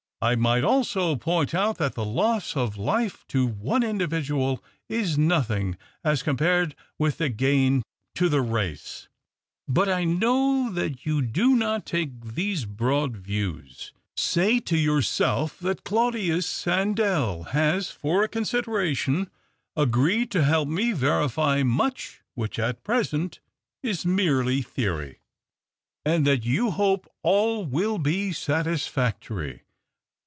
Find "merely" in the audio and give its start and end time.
24.05-24.61